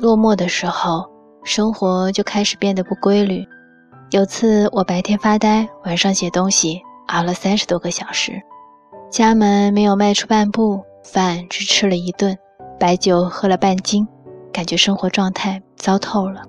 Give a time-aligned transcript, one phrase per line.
[0.00, 1.04] 落寞的时候，
[1.44, 3.46] 生活就开始变得不规律。
[4.12, 8.32] 有次我白天发呆，晚上写东西，熬了三十多个小时，
[9.10, 12.36] 家门没有迈出半步，饭只吃了一顿，
[12.78, 14.08] 白酒喝了半斤，
[14.50, 16.42] 感觉生活状态糟透了。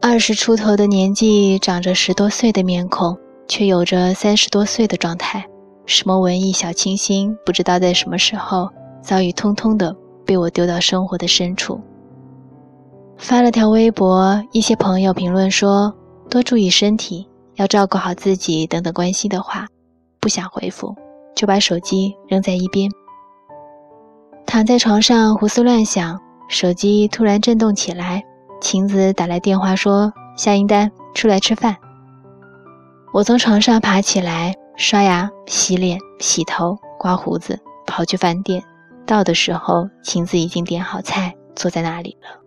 [0.00, 3.14] 二十出头的年纪，长着十多岁的面孔，
[3.46, 5.44] 却有着三十多岁的状态。
[5.84, 8.70] 什么文艺小清新，不知道在什么时候
[9.02, 11.78] 早已通通的被我丢到生活的深处。
[13.20, 15.94] 发了条微博，一些朋友评论说。
[16.30, 19.66] 多注意身体，要照顾好自己等等关心的话，
[20.20, 20.94] 不想回复，
[21.34, 22.88] 就把手机扔在一边。
[24.46, 28.22] 躺在床上胡思乱想，手机突然震动起来，
[28.60, 31.76] 晴子打来电话说：“夏英丹，出来吃饭。”
[33.12, 38.62] 我从床上爬起来，刷牙、洗脸、洗头、刮胡子，跑去饭店。
[39.04, 42.39] 到的时候，晴子已经点好菜，坐在那里了。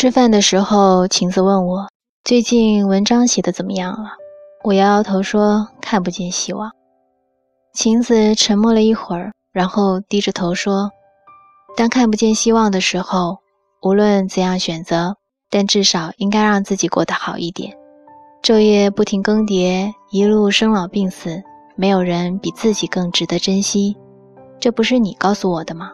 [0.00, 1.88] 吃饭的时候，晴子问我
[2.22, 4.10] 最近文章写的怎么样了。
[4.62, 6.70] 我摇摇头说看不见希望。
[7.74, 10.92] 晴子沉默了一会儿，然后低着头说
[11.76, 13.38] ：“当看不见希望的时候，
[13.82, 15.16] 无论怎样选择，
[15.50, 17.76] 但至少应该让自己过得好一点。
[18.40, 21.42] 昼夜不停更迭，一路生老病死，
[21.74, 23.96] 没有人比自己更值得珍惜。
[24.60, 25.90] 这不是你告诉我的吗？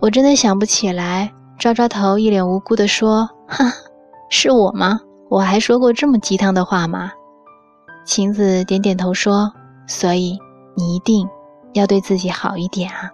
[0.00, 3.64] 我真的想不起来。”抓抓头，一脸无辜地说：“哈，
[4.28, 5.00] 是我吗？
[5.28, 7.10] 我还说过这么鸡汤的话吗？”
[8.04, 9.52] 晴子点点头说
[9.88, 10.38] ：“所以
[10.76, 11.28] 你一定
[11.72, 13.10] 要对自己好一点啊。”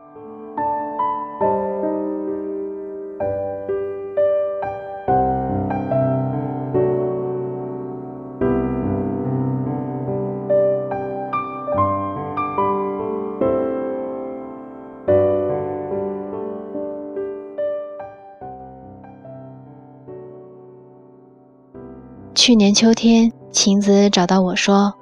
[22.44, 24.92] 去年秋天，晴子找到我说：“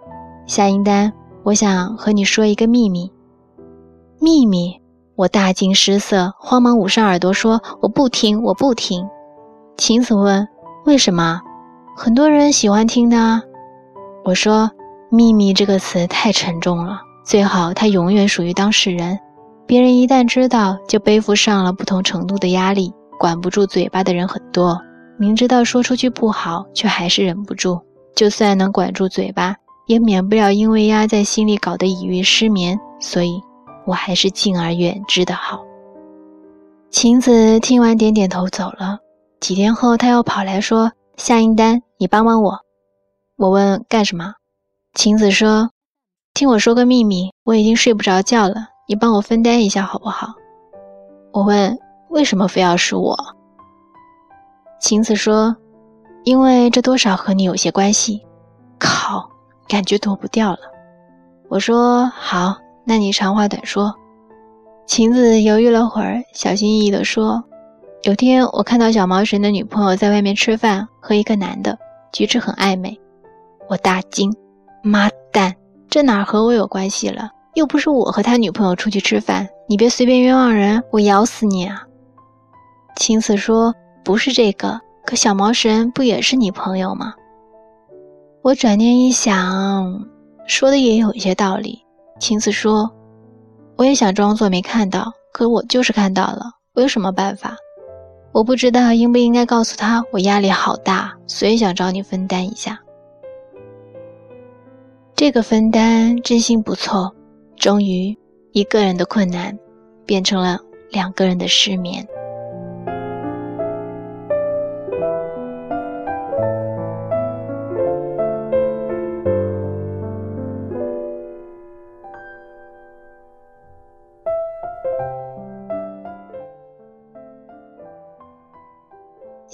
[0.46, 1.10] 夏英丹，
[1.42, 3.10] 我想和你说一个秘密。”
[4.20, 4.78] 秘密！
[5.16, 9.08] 我大惊失色，慌忙捂上耳朵说：“我不听，我不听。”
[9.78, 10.46] 晴子问
[10.84, 11.40] ：“为什么？”
[11.96, 13.40] 很多人喜欢听的。
[14.22, 14.70] 我说
[15.08, 19.18] ：“秘密这个词太沉重了，最好它永远属于当事人。
[19.66, 22.92] 别人一旦知道，就背负上了不同程度的压力。
[23.18, 24.78] 管不住嘴巴的人很多。”
[25.20, 27.78] 明知道说出去不好，却还是忍不住。
[28.16, 29.54] 就算能管住嘴巴，
[29.86, 32.80] 也免不了因为压在心里搞得抑郁失眠。
[32.98, 33.38] 所以，
[33.84, 35.60] 我还是敬而远之的好。
[36.88, 38.98] 晴子听完点点头走了。
[39.40, 42.58] 几天后，他又跑来说：“夏英丹，你帮帮我。”
[43.36, 44.32] 我问干什么？
[44.94, 45.68] 晴子说
[46.32, 48.54] ：“听我说个秘密，我已经睡不着觉了，
[48.88, 50.28] 你帮我分担一下好不好？”
[51.30, 53.14] 我问为什么非要是我？
[54.80, 55.54] 晴子说
[56.24, 58.22] ：“因为这多少和你有些关系。”
[58.80, 59.28] 靠，
[59.68, 60.58] 感觉躲不掉了。
[61.48, 63.94] 我说：“好，那你长话短说。”
[64.88, 67.44] 晴子犹豫了会儿，小心翼翼地说
[68.04, 71.78] ：“有天我看到小毛神的女朋友在外面吃饭，和一个男的，
[72.10, 72.98] 举止很暧昧。”
[73.68, 74.34] 我大惊
[74.82, 75.54] ：“妈蛋，
[75.90, 77.30] 这哪和我有关系了？
[77.54, 81.82] 又不是我和他女朋友出去吃饭，你别随便冤枉人，我咬死你啊！”
[82.96, 83.74] 晴子说。
[84.02, 87.14] 不是这个，可小毛神不也是你朋友吗？
[88.42, 90.06] 我转念一想，
[90.46, 91.78] 说的也有一些道理。
[92.18, 92.90] 晴子说
[93.76, 97.56] ：“我也想装作没看到，可我就是看到了，我有什么办法？
[98.32, 102.78] 我不知道应不应该告诉他，我压力好大，所以想找你分担一下。
[105.14, 107.14] 这个分担真心不错，
[107.56, 108.16] 终于
[108.52, 109.58] 一个人的困难
[110.06, 110.58] 变成了
[110.90, 112.06] 两个人的失眠。”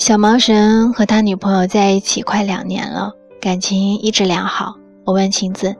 [0.06, 4.76] 小毛神和他女朋友在一起快两年了，感情一直良好。
[5.04, 5.74] 我问晴子：“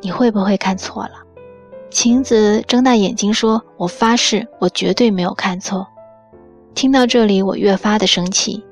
[0.00, 1.14] 你会不会看错了？”
[1.90, 5.84] 晴子睁大眼睛说：“我发誓，我绝对没有看错。”
[6.76, 8.64] 听到这里，我越发的生气。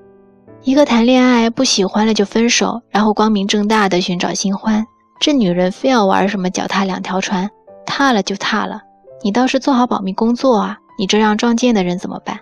[0.63, 4.87] 一个谈恋爱不喜欢了就分手，然后光明正大的寻找新欢，
[5.21, 7.51] 这女人非要玩什么脚踏两条船，
[7.85, 8.81] 踏了就踏了。
[9.25, 10.79] 你倒是做好保密工作啊！
[10.97, 12.39] 你这样撞见的人怎么办？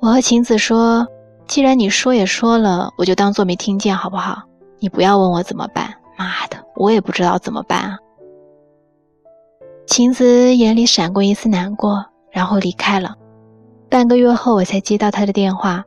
[0.00, 1.06] 我和晴子说
[1.46, 4.42] ：“既然你说也说了，我就当做没听见，好不好？
[4.78, 5.94] 你不要问我怎么办。
[6.16, 7.98] 妈的，我也不知道怎么办啊。”
[9.86, 13.16] 晴子眼里闪过一丝难过，然后离开了。
[13.90, 15.84] 半个月后，我才接到他的电话。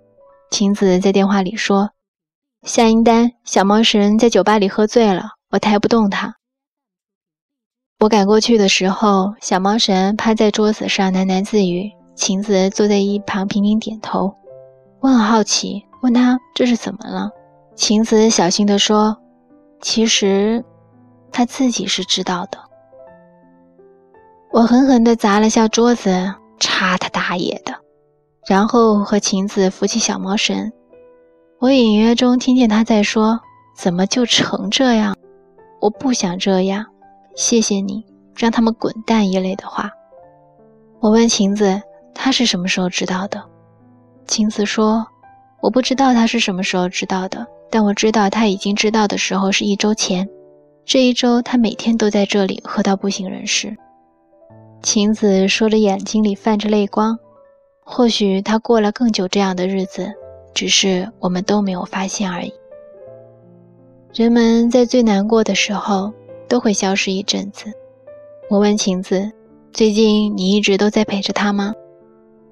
[0.51, 1.89] 晴子在电话里说
[2.63, 6.35] ：“夏英丹，小猫神在酒吧里喝醉了，我抬不动他。”
[7.99, 14.35] 我赶过去的时候，小猫神趴在桌子上喃喃自语，晴子坐在一旁频频点头。
[14.99, 17.29] 我很好奇，问他这是怎么了。
[17.75, 19.17] 晴子小心地说
[19.81, 20.63] ：“其实，
[21.31, 22.57] 他自己是知道的。”
[24.51, 27.73] 我狠狠地砸了下桌子，插他大爷的！
[28.47, 30.71] 然后和晴子扶起小猫神。
[31.59, 33.39] 我隐约中听见他在说
[33.75, 35.15] ：“怎么就成这样？
[35.81, 36.85] 我不想这样。”
[37.35, 38.05] 谢谢你，
[38.35, 39.91] 让他们滚蛋一类的话。
[41.01, 41.81] 我问晴子，
[42.13, 43.43] 他是什么时候知道的？
[44.27, 45.05] 晴子说
[45.61, 50.27] ：“我不知道他是什么时候知道的，但我知道他已经知道的时候是一周前。
[50.85, 53.75] 这一周，他每天都在这里喝到不省人事。”
[54.83, 57.17] 晴子说着，眼睛里泛着泪光。
[57.83, 60.11] 或许他过了更久这样的日子，
[60.53, 62.53] 只是我们都没有发现而已。
[64.13, 66.13] 人们在最难过的时候。
[66.47, 67.65] 都会消失一阵子。
[68.51, 69.31] 我问晴子
[69.73, 71.73] ：“最近你一直都在陪着他吗？”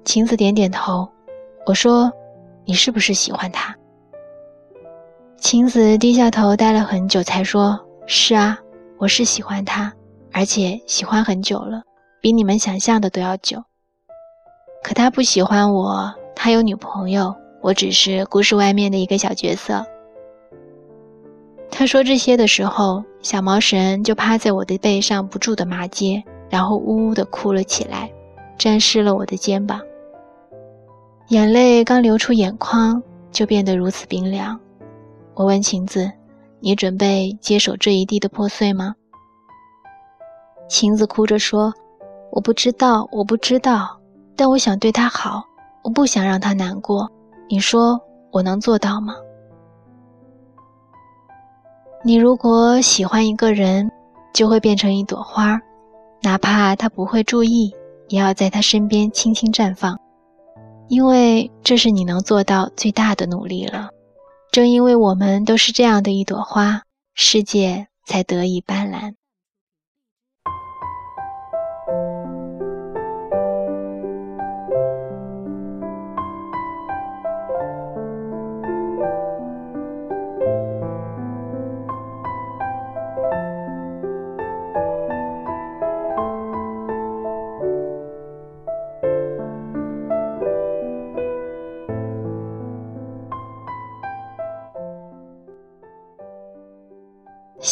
[0.04, 1.08] 晴子点点头。
[1.66, 2.12] 我说
[2.66, 3.74] ：“你是不是喜欢他？”
[5.40, 8.58] 晴子低下头，待了很久，才说：“是啊，
[8.98, 9.92] 我是喜欢他，
[10.32, 11.82] 而且喜欢很久了，
[12.20, 13.62] 比你们想象的都要久。
[14.82, 19.84] 可他不喜欢我，他有女朋友，我只是故事外面的一个小角色。”
[21.70, 28.12] 他说这些的时候，小毛神就趴在我的背上不住的骂街，然后呜呜的哭了起来，
[28.58, 29.80] 沾湿了我的肩膀。
[31.28, 34.58] 眼泪刚流出眼眶，就变得如此冰凉。
[35.34, 36.10] 我问晴子
[36.60, 38.94] ：“你准备接手这一地的破碎吗？”
[40.68, 41.72] 晴子哭着说
[42.30, 43.98] ：“我不知道，我不知道，
[44.36, 45.42] 但我想对他好，
[45.82, 47.10] 我不想让他难过。
[47.48, 47.98] 你说
[48.30, 49.14] 我能做到吗？”
[52.04, 53.90] 你如果喜欢一个人，
[54.34, 55.58] 就会变成一朵花，
[56.22, 57.74] 哪怕他不会注意，
[58.08, 59.98] 也要在他身边轻轻绽放，
[60.88, 63.90] 因为这是你能做到最大的努力了。
[64.52, 66.82] 正因为我们都是这样的一朵花，
[67.14, 69.14] 世界才得以斑斓。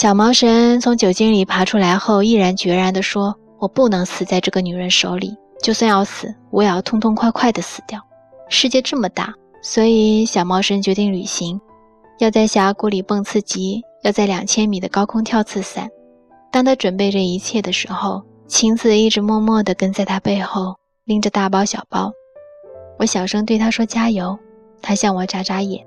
[0.02, 8.00] 小毛神从酒精里爬出来后，毅然决然地说：“我不能死在这个女人手里，就算要死，我也要痛痛快快地死掉。
[8.48, 9.32] 世界这么大，
[9.62, 11.60] 所以小毛神决定旅行，
[12.18, 15.88] 要在峡谷里蹦刺激，要在两千米的高空跳刺伞。
[16.50, 22.10] 当他准备这一切的时候，晴子一直默默地跟在他背后，拎着大包小包。
[22.98, 24.36] 我小声对他说：‘加油。’
[24.82, 25.86] 他向我眨眨眼，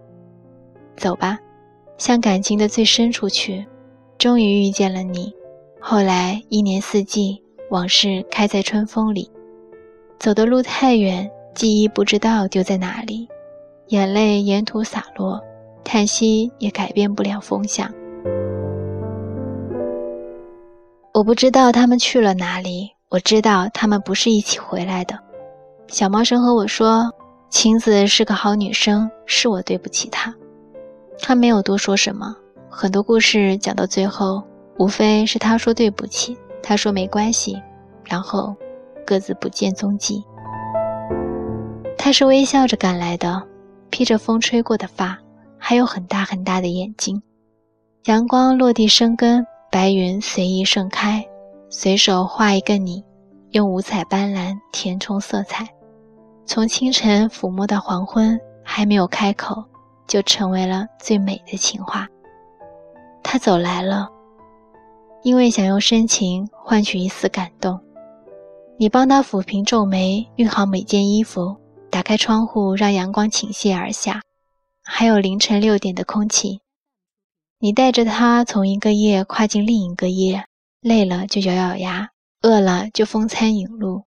[0.95, 1.37] 走吧，
[1.97, 3.67] 向感情的最深处去。”
[4.17, 5.33] 终于遇见了你，
[5.79, 9.29] 后来一年四季，往事开在春风里。
[10.17, 13.27] 走的路太远，记忆不知道丢在哪里，
[13.87, 15.39] 眼泪沿途洒落，
[15.83, 17.91] 叹息也改变不了风向。
[21.13, 25.19] 我不知道他们去了哪里，我知道他们不是一起回来的。
[25.87, 27.11] 小猫生和我说，
[27.49, 30.33] 晴子是个好女生，是我对不起她。
[31.19, 32.35] 他没有多说什么。
[32.77, 34.43] 很多故事讲到最后，
[34.77, 37.57] 无非是他说对不起，他说没关系，
[38.03, 38.53] 然后
[39.05, 40.21] 各自不见踪迹。
[41.97, 43.41] 他是微笑着赶来的，
[43.89, 45.17] 披着风吹过的发，
[45.57, 47.23] 还有很大很大的眼睛。
[48.07, 51.25] 阳光落地生根，白云随意盛开，
[51.69, 53.01] 随手画一个你，
[53.51, 55.65] 用五彩斑斓填充色彩，
[56.45, 59.63] 从清晨抚摸到黄昏，还没有开口，
[60.05, 62.05] 就成为了最美的情话。
[63.27, 64.07] 他走来了，
[65.23, 67.77] 因为想用深情换取一丝感动。
[68.77, 71.57] 你帮他抚平皱眉，熨好每件衣服，
[71.89, 74.21] 打开窗户让阳光倾泻而下，
[74.83, 76.61] 还有凌晨六点的空气。
[77.59, 80.45] 你带着他从一个夜跨进另一个夜，
[80.81, 82.09] 累了就咬咬牙，
[82.43, 84.03] 饿了就风餐引路。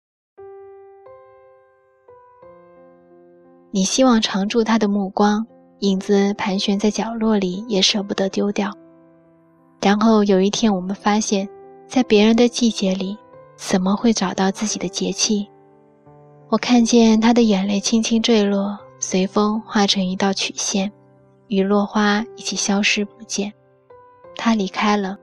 [3.69, 5.45] 你希望常驻他的目光，
[5.79, 8.75] 影子盘旋在角落里，也舍不得丢掉。
[9.83, 11.45] 然后有一天，我们发现，
[11.89, 13.17] 在别人的季节里，
[13.57, 15.45] 怎么会找到自己的节气？
[16.47, 20.89] 我看见他的眼泪轻轻坠落，随风化成一道曲线，
[21.47, 23.51] 与落花一起消失不见。
[24.37, 25.17] 他离开了，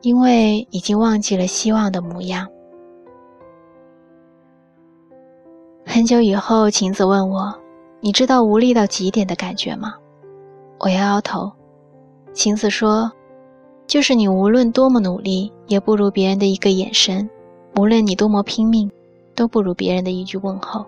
[0.00, 2.48] 因为已经忘记了希望的模样。
[5.86, 7.54] 很久以后，晴子问我
[8.02, 9.94] ：“你知道无力到极点的感觉吗？”
[10.80, 11.52] 我摇摇头。
[12.32, 13.08] 晴子说。
[13.86, 17.28] 就是你无论多么努力，也不如别人的一个眼神；
[17.76, 18.90] 无论你多么拼命，
[19.34, 20.84] 都不如别人的一句问候。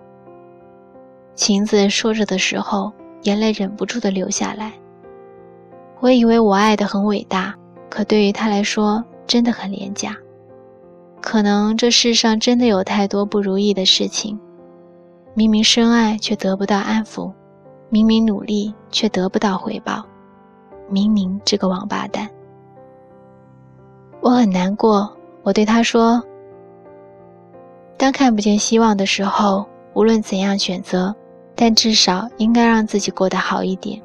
[1.35, 2.91] 晴子说着的时候，
[3.23, 4.73] 眼泪忍不住的流下来。
[5.99, 7.53] 我以为我爱的很伟大，
[7.89, 10.17] 可对于他来说，真的很廉价。
[11.21, 14.39] 可能这世上真的有太多不如意的事情，
[15.33, 17.31] 明明深爱却得不到安抚，
[17.89, 20.03] 明明努力却得不到回报，
[20.89, 22.29] 明明这个王八蛋。
[24.27, 25.09] 我很难过，
[25.41, 26.21] 我对他说
[27.95, 31.15] ：“当看不见希望的时候，无论怎样选择，
[31.55, 34.01] 但至少应该让自己过得好一点。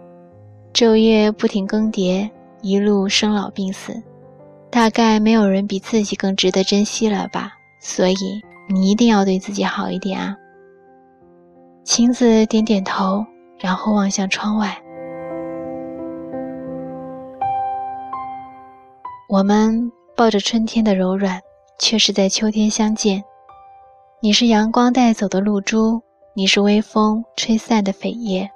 [0.72, 4.00] 昼夜不停更迭，一路生老病死，
[4.70, 7.50] 大概没有人比自己更值得珍惜了吧？
[7.80, 8.14] 所以
[8.68, 10.36] 你一定要对自己好一点啊。”
[11.82, 13.26] 晴子点点头，
[13.58, 14.72] 然后望向窗外。
[19.28, 19.90] 我们。
[20.14, 21.40] 抱着春天的柔软，
[21.78, 23.22] 却是在秋天相见。
[24.20, 26.00] 你是阳光带走的露珠，
[26.34, 28.48] 你是微风吹散的扉叶。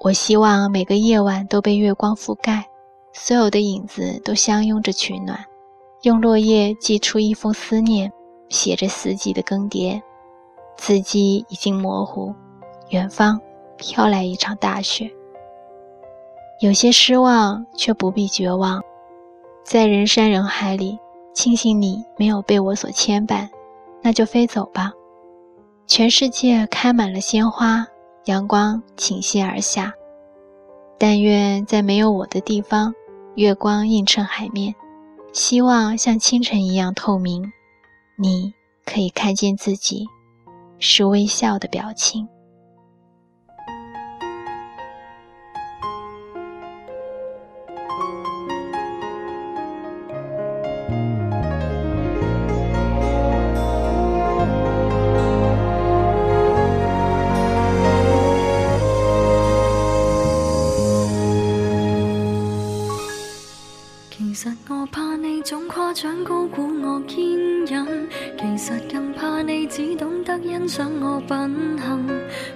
[0.00, 2.64] 我希望每个夜晚都被月光覆盖，
[3.12, 5.42] 所有的影子都相拥着取暖。
[6.02, 8.12] 用落叶寄出一封思念，
[8.50, 10.00] 写着四季的更迭。
[10.76, 12.34] 字迹已经模糊，
[12.90, 13.40] 远方
[13.78, 15.10] 飘来一场大雪。
[16.60, 18.82] 有些失望，却不必绝望。
[19.64, 20.98] 在人山人海里，
[21.32, 23.48] 庆幸你没有被我所牵绊，
[24.02, 24.92] 那就飞走吧。
[25.86, 27.86] 全世界开满了鲜花，
[28.26, 29.92] 阳光倾泻而下。
[30.98, 32.94] 但愿在没有我的地方，
[33.36, 34.74] 月光映衬海面，
[35.32, 37.50] 希望像清晨一样透明。
[38.16, 38.52] 你
[38.84, 40.06] 可以看见自己，
[40.78, 42.28] 是微笑的表情。
[69.66, 72.06] 只懂得欣赏我品行，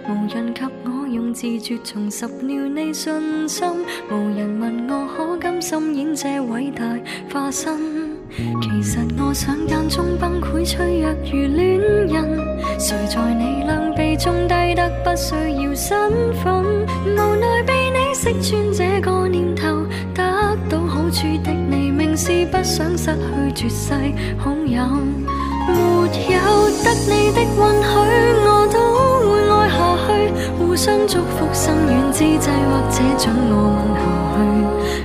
[0.06, 3.66] 无人及我用自绝重拾了你信心，
[4.10, 6.84] 无人问我可甘心演这伟大
[7.32, 7.76] 化身。
[8.30, 12.38] 其实我想间中崩溃脆弱如恋人，
[12.78, 16.64] 谁在你两臂中低得不需要身份，
[17.06, 21.50] 无奈被你识穿这个念头，得到好处的
[22.18, 23.94] 是不想失去绝世
[24.38, 24.82] 好友。
[25.68, 25.72] 没
[26.34, 27.94] 有得你的允许，
[28.42, 28.76] 我都
[29.30, 30.08] 会爱下去。
[30.58, 33.54] 互相祝福，心远之际，或者准我
[33.86, 34.02] 吻下
[34.34, 34.36] 去。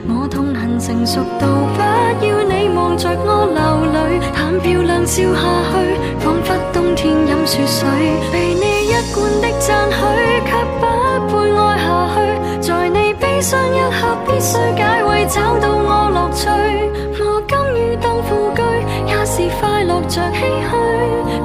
[0.10, 1.80] 我痛恨成熟到不
[2.26, 3.62] 要你望着我流
[3.94, 5.40] 泪，谈漂亮笑下
[5.70, 5.74] 去，
[6.18, 7.88] 仿佛冬天饮雪水。
[8.32, 10.02] 被你一贯的赞许，
[13.34, 16.48] 悲伤一刻，必须解围，找到我乐趣。
[17.20, 18.62] 我甘于当副居，
[19.08, 20.72] 也是快乐着唏嘘。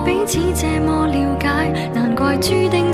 [0.05, 1.49] 彼此这么了解，
[1.95, 2.93] 难怪注定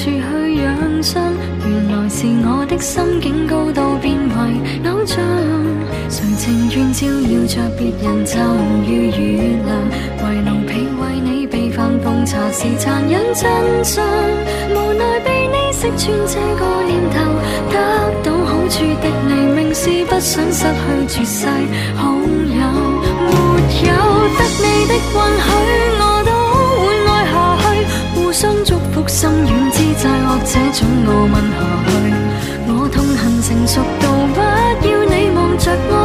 [0.00, 0.16] 处去
[0.56, 1.22] 养伤
[1.62, 5.20] 原来是我的心境高度变为偶像
[6.08, 9.68] 谁情愿照耀着别人就如月亮
[10.24, 14.02] 为奴婢为你备饭奉茶是残忍真相
[14.70, 17.20] 无奈被你识穿这个念头
[17.68, 17.76] 得
[18.24, 20.64] 到好处的你明是不想失
[21.08, 21.46] 去绝世
[21.94, 22.62] 好友
[23.28, 23.30] 没
[23.84, 23.92] 有
[24.38, 25.48] 得你的允许
[26.00, 26.29] 我的
[28.92, 31.90] 福心远之债，或者准我问下去。
[32.72, 34.04] 我痛恨成熟到
[34.34, 34.38] 不
[34.86, 35.99] 要你望着我。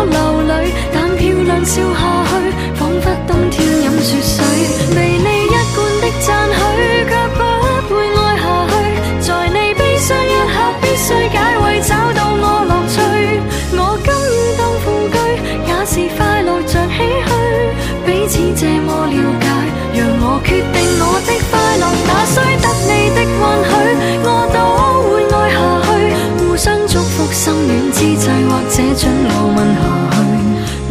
[29.56, 29.82] 问下
[30.12, 30.16] 去。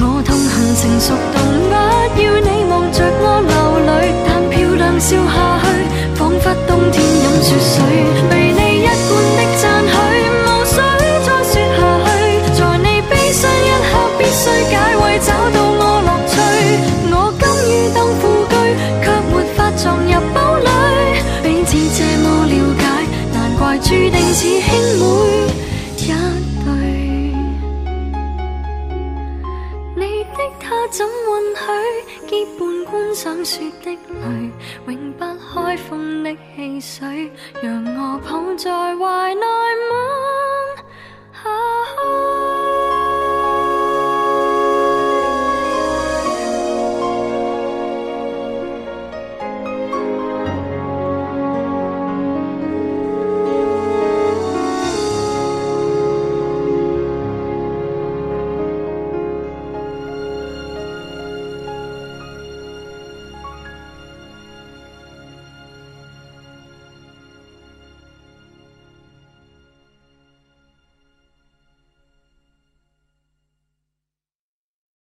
[0.01, 1.37] 我痛恨成熟到
[2.15, 3.53] 不要你望着我流
[3.87, 3.91] 泪，
[4.27, 5.67] 但漂亮笑下去，
[6.15, 7.79] 仿佛冬天饮雪水，
[8.31, 8.64] 被你。